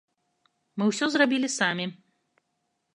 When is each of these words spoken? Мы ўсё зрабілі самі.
Мы 0.77 0.83
ўсё 0.89 1.05
зрабілі 1.17 1.53
самі. 1.59 1.85